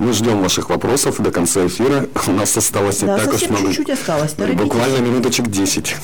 [0.00, 2.06] Мы ждем ваших вопросов до конца эфира.
[2.26, 3.68] У нас осталось не Да, так уж много.
[3.68, 4.32] чуть-чуть осталось.
[4.32, 4.64] Торопитесь.
[4.64, 5.94] Буквально минуточек 10.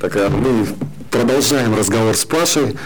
[0.00, 0.66] Так, а мы
[1.10, 2.76] продолжаем разговор с Пашей.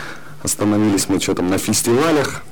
[0.43, 2.43] Остановились мы что там на фестивалях.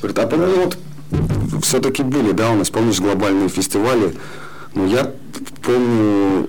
[0.00, 4.14] Говорит, а по-моему, вот все-таки были, да, у нас, помнишь, глобальные фестивали.
[4.74, 5.12] Ну, я
[5.62, 6.48] помню,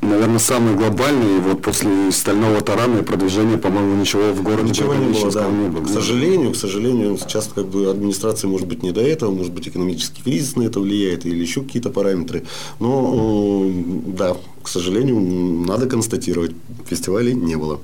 [0.00, 5.12] наверное, самые глобальные, вот после «Стального тарана» и продвижения, по-моему, ничего в городе Ничего не
[5.12, 5.46] было, да.
[5.48, 5.84] Не было.
[5.84, 9.68] К сожалению, к сожалению, сейчас как бы администрация может быть не до этого, может быть
[9.68, 12.44] экономический кризис на это влияет или еще какие-то параметры.
[12.80, 13.72] Но э,
[14.06, 15.18] да, к сожалению,
[15.66, 16.52] надо констатировать,
[16.86, 17.80] фестивалей не было.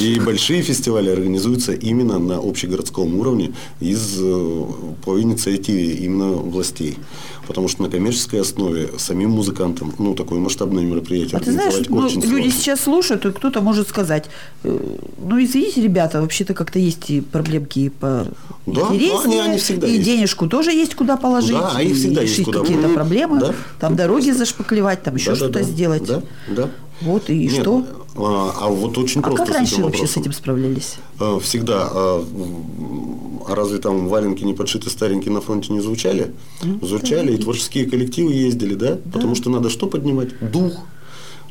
[0.00, 4.64] И большие фестивали организуются именно на общегородском уровне из, э,
[5.04, 6.98] по инициативе именно властей.
[7.46, 11.90] Потому что на коммерческой основе самим музыкантам, ну, такое масштабное мероприятие А ты знаешь, организовать
[11.90, 12.60] ну, очень люди сложно.
[12.60, 14.26] сейчас слушают, и кто-то может сказать,
[14.64, 14.78] э,
[15.18, 18.26] ну, извините, ребята, вообще-то как-то есть и проблемки и по
[18.66, 20.04] Да, интереснее, да, они- они всегда и есть.
[20.04, 23.40] денежку тоже есть куда положить, Да, а их и всегда есть решить куда какие-то проблемы,
[23.40, 23.54] Да.
[23.80, 25.64] там дороги зашпаклевать, там еще Да, да, что-то да.
[25.64, 26.04] сделать.
[26.08, 26.70] Да, да.
[27.00, 27.84] Вот, и Нет, что?
[28.16, 30.96] А, а вот очень А просто как с раньше вообще с этим справлялись?
[31.20, 36.32] Э, Всегда м, а разве там валенки не подшиты старенькие на фронте не звучали?
[36.62, 38.98] Ну, звучали, и творческие коллективы ездили, да?
[39.12, 40.30] Потому что надо что поднимать?
[40.40, 40.72] Дух.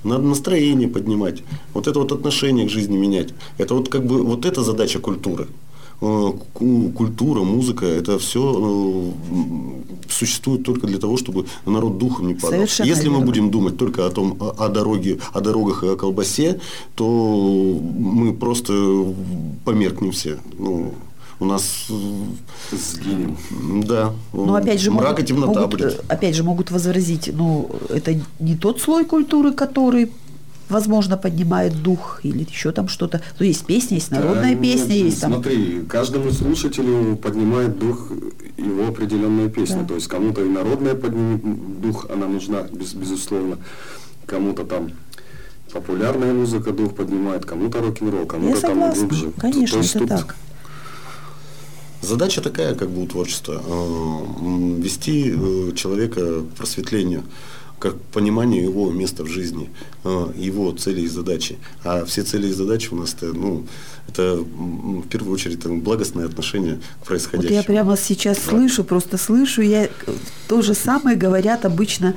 [0.04, 1.44] Надо настроение поднимать.
[1.74, 3.30] Вот это вот отношение к жизни менять.
[3.58, 5.48] Это вот как бы вот эта задача культуры.
[6.00, 9.12] Э, ку- Культура, музыка, это все
[10.10, 12.52] существует только для того, чтобы народ духом не падал.
[12.52, 13.26] Совершенно Если мы верно.
[13.26, 16.60] будем думать только о том, о, дороге, о дорогах и о колбасе,
[16.96, 18.74] то мы просто
[19.66, 20.38] померкнем все.
[20.60, 20.94] Ну,
[21.40, 23.38] у нас, э, Сгинем.
[23.84, 25.94] да, Но опять же, мрак могут, и темнота могут, будет.
[26.00, 30.12] э, опять же могут возразить, ну, это не тот слой культуры, который
[30.70, 33.22] возможно, поднимает дух или еще там что-то.
[33.40, 35.34] Ну, есть песня, есть народная Да, песня, нет, есть там...
[35.34, 38.12] Смотри, каждому слушателю поднимает дух
[38.58, 39.82] его определенная песня.
[39.82, 39.90] Да.
[39.90, 43.58] То есть кому-то и народная поднимет дух, она нужна, без- безусловно.
[44.26, 44.92] Кому-то там
[45.72, 49.32] популярная музыка дух поднимает, кому-то рок-н-ролл, кому-то там глубже.
[49.38, 50.36] конечно, То есть это тут так.
[52.02, 57.24] Задача такая, как бы у творчества, э, вести э, человека к просветлению,
[57.80, 59.70] как понимание его места в жизни,
[60.04, 61.58] э, его цели и задачи.
[61.84, 63.66] А все цели и задачи у нас это, ну,
[64.08, 67.56] это в первую очередь там, благостное отношение к Вот происходящему.
[67.56, 69.90] я прямо сейчас слышу, просто слышу, я
[70.48, 72.16] то же самое говорят обычно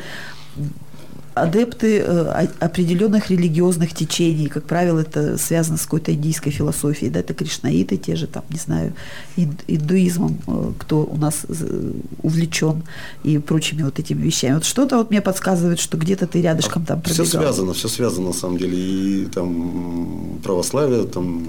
[1.34, 7.34] адепты э, определенных религиозных течений, как правило, это связано с какой-то индийской философией, да, это
[7.34, 8.92] кришнаиты, те же там, не знаю,
[9.36, 12.82] ин- индуизмом, э, кто у нас э, увлечен
[13.24, 14.54] и прочими вот этими вещами.
[14.54, 17.40] Вот что-то вот мне подсказывает, что где-то ты рядышком там Все пробегал.
[17.42, 18.76] связано, все связано на самом деле.
[18.78, 21.44] И там православие, там,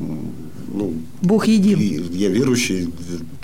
[0.73, 1.79] ну, Бог един.
[1.79, 2.89] и я верующий,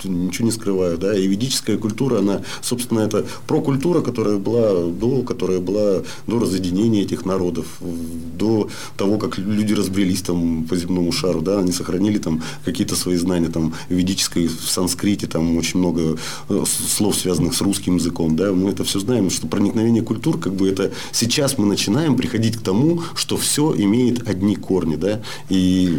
[0.04, 5.60] ничего не скрываю, да, и ведическая культура, она, собственно, это прокультура, которая была до, которая
[5.60, 11.58] была до разъединения этих народов, до того, как люди разбрелись там по земному шару, да,
[11.58, 16.18] они сохранили там какие-то свои знания, там, в ведической, в санскрите, там очень много
[16.48, 20.54] э, слов, связанных с русским языком, да, мы это все знаем, что проникновение культур, как
[20.54, 25.98] бы это сейчас мы начинаем приходить к тому, что все имеет одни корни, да, и,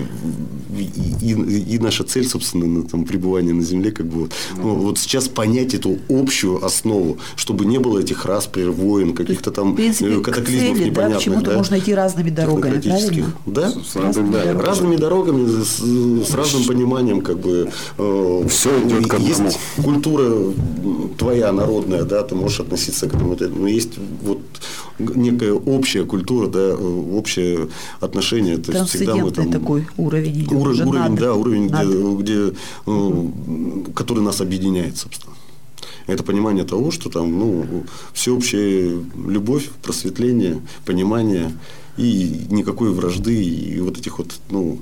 [0.78, 4.76] и, и- и наша цель, собственно, на там, пребывание на Земле, как бы вот, ну,
[4.76, 9.76] вот сейчас понять эту общую основу, чтобы не было этих распри, войн, каких-то там В
[9.76, 13.34] принципе, э, к катаклизмов цели, да, к непонятных, чему-то да, можно идти разными дорогами, правильно?
[13.46, 14.66] Да, Собственно, Разными да, дорогами.
[14.68, 17.70] разными дорогами, с, с разным пониманием, как бы.
[17.98, 19.56] э, Всё идёт к Есть одному.
[19.84, 20.54] культура м,
[21.18, 23.94] твоя народная, да, ты можешь относиться к этому, это- но есть
[24.24, 24.40] вот
[25.00, 26.76] некая общая культура, да, э,
[27.14, 27.70] общее
[28.02, 28.58] отношение.
[28.58, 30.52] То есть всегда мы там такой уровень идет.
[30.52, 32.20] Уровень, уровень, над- да, уровень, где, над.
[32.20, 32.54] где,
[32.86, 33.28] э,
[33.96, 35.34] который нас объединяет, собственно.
[36.08, 41.52] Это понимание того, что там, ну, всеобщая любовь, просветление, понимание
[42.00, 44.80] и никакой вражды, и вот этих вот, ну,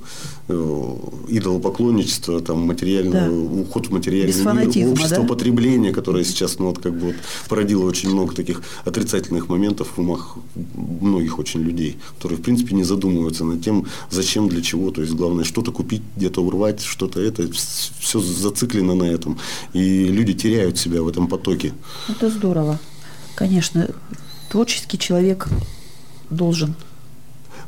[0.47, 0.95] э,
[1.30, 3.61] идолопоклонничества, там, материального, Да.
[3.61, 5.28] уход в материальный мир, общество да?
[5.28, 7.15] потребления, которое сейчас, ну, вот, как бы вот,
[7.49, 10.38] породило очень много таких отрицательных моментов в умах
[10.76, 14.91] многих очень людей, которые, в принципе, не задумываются над тем, зачем, для чего.
[14.91, 17.49] То есть, главное, что-то купить, где-то урвать, что-то это.
[17.99, 19.39] Все зациклено на этом.
[19.74, 21.74] И люди теряют себя в этом потоке.
[22.07, 22.80] Это здорово.
[23.36, 23.89] Конечно,
[24.49, 25.47] творческий человек
[26.30, 26.76] должен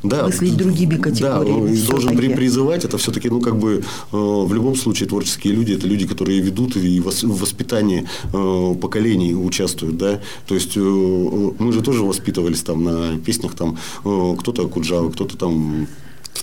[0.02, 2.16] да, мыслить другими категориями Да, и должен всё-таки.
[2.28, 2.84] при- призывать.
[2.84, 3.82] Это все-таки, ну, как бы,
[4.12, 9.34] э, в любом случае, творческие люди, это люди, которые ведут и в воспитании э, поколений
[9.34, 10.20] участвуют, да.
[10.46, 15.36] То есть, э, мы же тоже воспитывались там на песнях, там, э, кто-то Куджавы, кто-то
[15.36, 15.86] там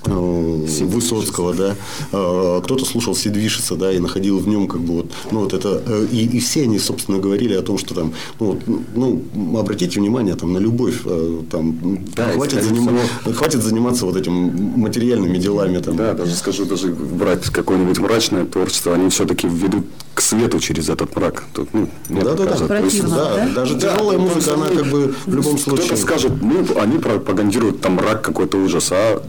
[0.08, 1.76] Высоцкого, да,
[2.12, 5.82] Э, кто-то слушал Сидвишеса, да, и находил в нем как бы вот, ну вот это,
[5.86, 8.60] э, и, и все они, собственно, говорили о том, что там, ну, вот,
[8.96, 11.78] ну, обратите внимание там на любовь, э, там,
[12.16, 14.34] Да, хватит, занима- хватит заниматься вот этим
[14.80, 15.96] материальными делами там.
[15.98, 21.16] Да, даже скажу, даже брать какое-нибудь мрачное творчество, они все-таки ведут к свету через этот
[21.16, 21.44] мрак.
[21.54, 22.46] Тут, ну, Да, да, да.
[22.46, 23.50] то есть, Противно, да, да?
[23.54, 25.86] даже Да, тяжелая ну, музыка, она как бы в любом случае.
[25.86, 29.22] Кто-то скажет, ну, они пропагандируют там мрак какой-то ужас, а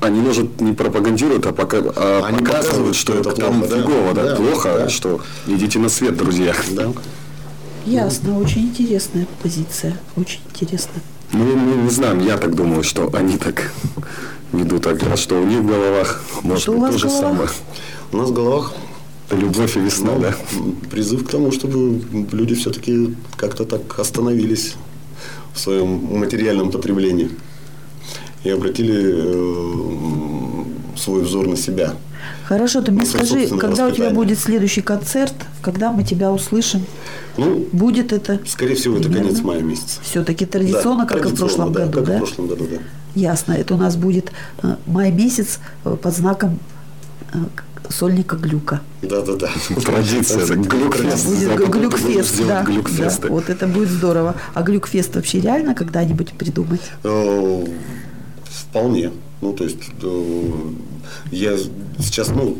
[0.00, 3.82] они, может, не пропагандируют, а, пока, а Они показывают, что это там плохо, да.
[3.82, 4.88] фигово, да, Да, плохо, да.
[4.88, 6.54] что идите на свет, друзья.
[6.70, 6.92] Да.
[7.84, 11.00] Ясно, очень интересная позиция, очень интересно.
[11.32, 13.72] Ну, мы не знаем, я так думаю, что они так
[14.52, 17.48] ведут, а что у них в головах, может Что у быть, вас то же самое.
[18.12, 18.72] У нас в головах
[19.30, 20.34] Любовь и весна, ну, да?
[20.90, 22.00] призыв к тому, чтобы
[22.32, 24.74] люди все-таки как-то так остановились
[25.52, 27.30] в своем материальном потреблении
[28.48, 30.64] и обратили э,
[30.96, 31.92] свой взор на себя.
[32.44, 36.84] Хорошо, ты мне Ну, скажи, когда у тебя будет следующий концерт, когда мы тебя услышим?
[37.36, 39.28] Ну, Будет это скорее всего, это Примерно.
[39.28, 40.00] конец мая месяца.
[40.02, 42.14] все-таки традиционно, Да, как и в традиционно, прошлом да, году, как да?
[42.14, 42.76] в прошлом году, да.
[43.14, 44.32] Ясно, это у нас будет
[44.62, 46.58] э, май месяц э, под знаком
[47.90, 48.80] сольника Глюка.
[49.02, 49.50] Да-да-да.
[49.82, 51.26] Традиция, это глюкфест.
[51.26, 53.28] Будет Глюкфест, да, глюкфесты.
[53.28, 53.34] да.
[53.34, 54.34] Вот это будет здорово.
[54.54, 56.82] А Глюкфест вообще реально когда-нибудь придумать?
[58.50, 59.10] Вполне.
[59.40, 60.42] Ну, то есть, э,
[61.30, 61.56] я
[61.98, 62.56] сейчас, ну,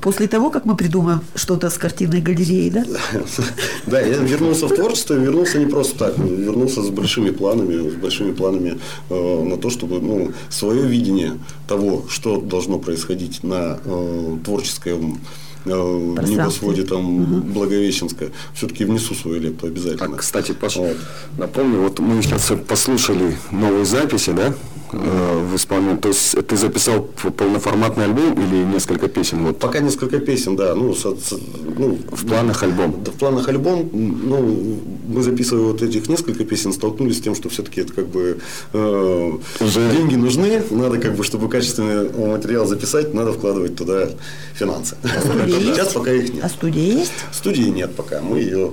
[0.00, 2.84] После того, как мы придумаем что-то с картинной галереей, да?
[3.86, 8.32] Да, я вернулся в творчество, вернулся не просто так, вернулся с большими планами, с большими
[8.32, 8.78] планами
[9.08, 11.32] э, на то, чтобы ну, свое видение
[11.66, 15.20] того, что должно происходить на э, творческом
[15.64, 20.16] небосводе там Благовещенска, все-таки внесу свою лепту А, обязательно.
[20.16, 20.96] кстати, Паша, Вот.
[21.38, 24.54] напомню, вот мы сейчас послушали новые записи, да,
[24.96, 25.96] э, в исполнении.
[25.96, 27.02] То есть ты записал
[27.36, 29.44] полноформатный альбом или несколько песен?
[29.44, 31.38] Вот Пока несколько песен, да, ну, со- со-
[31.78, 33.02] ну, в планах альбом.
[33.04, 37.48] Да, в планах альбом, ну, мы записывая вот этих несколько песен, столкнулись с тем, что
[37.48, 38.38] все-таки это как бы
[38.72, 44.08] э, Уже- деньги нужны, надо как бы, чтобы качественный материал записать, надо вкладывать туда
[44.54, 44.96] финансы.
[45.20, 45.94] Студия Сейчас есть?
[45.94, 46.50] пока их А нет.
[46.50, 47.12] студия есть?
[47.32, 48.72] Студии нет пока, мы ее,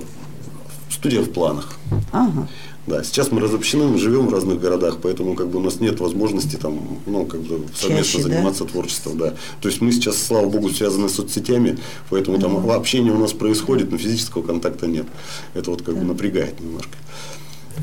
[0.90, 1.72] студия в планах.
[2.12, 2.48] Ага.
[2.86, 6.00] Да, сейчас мы разобщены, мы живем в разных городах, поэтому как бы у нас нет
[6.00, 8.34] возможности там, ну, как бы совместно Чаще, да?
[8.34, 9.34] заниматься творчеством, да.
[9.60, 11.78] То есть мы сейчас, слава богу, связаны с соцсетями,
[12.10, 15.06] поэтому там общение у нас происходит, но физического контакта нет.
[15.54, 16.96] Это вот как бы напрягает немножко.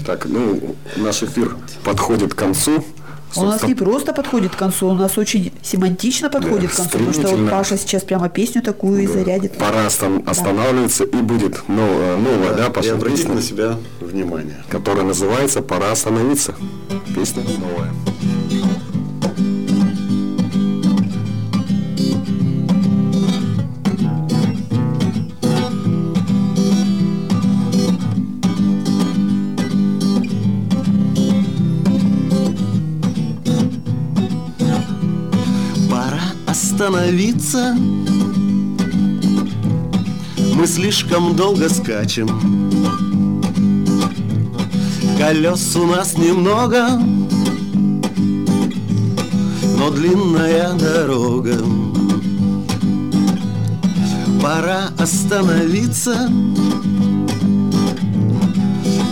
[0.06, 2.84] Так, ну, наш эфир подходит к концу.
[3.36, 6.76] У нас Собственно, не просто подходит к концу, у нас очень семантично подходит Да, к
[6.78, 7.50] концу, потому что вот.
[7.50, 9.58] Паша сейчас прямо песню такую и зарядит.
[9.58, 14.58] Пора остан- останавливаться, и будет новая, новая да, И Паша, обратить песня, на себя внимание.
[14.70, 16.56] которая называется «Пора остановиться».
[17.16, 17.92] Песня новая.
[36.80, 37.76] Остановиться.
[40.56, 42.30] Мы слишком долго скачем.
[45.18, 46.92] Колес у нас немного
[49.78, 51.58] Но длинная дорога.
[54.42, 56.30] Пора остановиться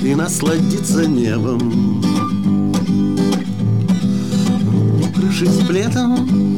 [0.01, 2.01] И насладиться небом.
[5.03, 6.57] Укрывшись плетом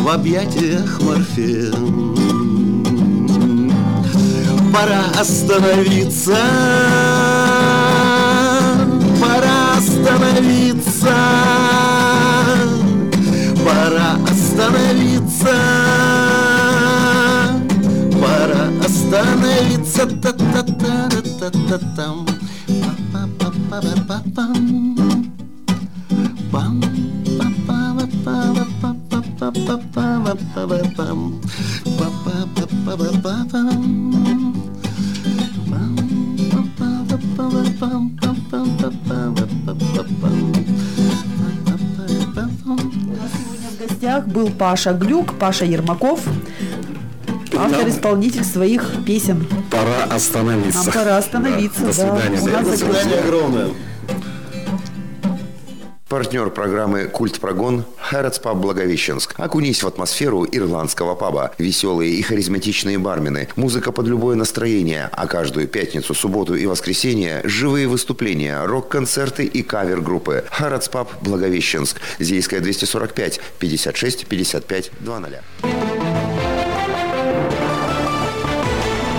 [0.00, 1.72] в объятиях Морфея.
[4.72, 6.38] Пора остановиться,
[9.20, 11.14] пора остановиться,
[13.64, 15.54] пора остановиться,
[18.12, 22.16] пора остановиться, та-та-та-та-та-та-там,
[23.12, 24.96] па-па-па-па-па-пам.
[26.50, 26.80] Пам,
[43.80, 46.20] гостях был Паша Глюк, Паша Ермаков,
[47.56, 49.46] автор-исполнитель своих песен.
[49.70, 50.84] Пора остановиться.
[50.84, 51.92] Нам пора остановиться, До да.
[51.92, 52.40] свидания.
[52.40, 53.68] У нас До свидания огромное.
[56.08, 59.34] Партнер программы «Культ Прогон»– Хэротс Паб Благовещенск.
[59.38, 61.52] Окунись в атмосферу ирландского паба.
[61.58, 63.46] Веселые и харизматичные бармены.
[63.54, 65.08] Музыка под любое настроение.
[65.12, 70.44] А каждую пятницу, субботу и воскресенье– живые выступления, рок-концерты и кавер-группы.
[70.50, 72.00] Хэротс Паб Благовещенск.
[72.18, 75.40] Зейская 245 56 55 00.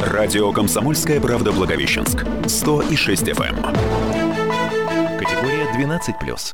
[0.03, 2.25] Радио «Комсомольская правда» Благовещенск.
[2.45, 3.55] 106 FM.
[5.17, 6.53] Категория 12+.